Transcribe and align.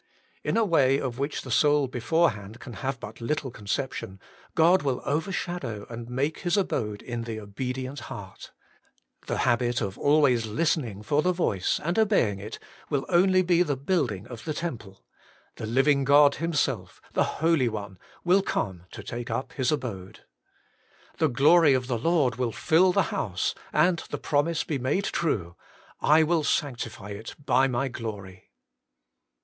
In 0.43 0.57
a 0.57 0.65
way 0.65 0.97
of 0.99 1.19
which 1.19 1.43
the 1.43 1.51
soul 1.51 1.85
beforehand 1.87 2.59
can 2.59 2.73
have 2.81 2.99
but 2.99 3.21
little 3.21 3.51
conception, 3.51 4.19
God 4.55 4.81
will 4.81 5.03
overshadow 5.05 5.85
and 5.91 6.09
make 6.09 6.39
His 6.39 6.57
abode 6.57 7.03
in 7.03 7.25
the 7.25 7.39
obedient 7.39 7.99
heart. 8.09 8.51
The 9.27 9.37
habit 9.45 9.79
of 9.79 9.99
always 9.99 10.47
listening 10.47 11.03
for 11.03 11.21
the 11.21 11.31
voice 11.33 11.79
and 11.83 11.99
obeying 11.99 12.39
it 12.39 12.57
will 12.89 13.05
only 13.09 13.43
be 13.43 13.61
the 13.61 13.75
building 13.77 14.25
of 14.25 14.43
the 14.45 14.55
temple: 14.55 15.05
the 15.57 15.67
Living 15.67 16.03
God 16.03 16.37
Himself, 16.41 16.99
the 17.13 17.37
Holy 17.39 17.69
One, 17.69 17.99
will 18.23 18.41
come 18.41 18.85
to 18.93 19.03
take 19.03 19.29
up 19.29 19.51
His 19.53 19.71
abode. 19.71 20.21
The 21.19 21.29
glory 21.29 21.75
of 21.75 21.85
the 21.85 21.99
Lord 21.99 22.37
will 22.37 22.51
fill 22.51 22.93
HOLINESS 22.93 23.53
AND 23.71 23.99
OBEDIENCE. 23.99 23.99
71 24.01 24.01
the 24.01 24.01
house, 24.01 24.01
and 24.03 24.11
the 24.11 24.17
promise 24.17 24.63
be 24.63 24.79
made 24.79 25.03
true,' 25.05 25.55
I 26.01 26.23
will 26.23 26.43
sanctify 26.43 27.11
it 27.11 27.35
by 27.45 27.67
my 27.67 27.87
glory.' 27.87 28.49